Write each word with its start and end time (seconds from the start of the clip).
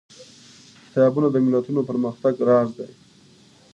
کتابونه 0.91 1.27
د 1.31 1.35
ملتونو 1.45 1.81
د 1.83 1.87
پرمختګ 1.89 2.33
راز 2.49 2.69
دي. 2.77 2.89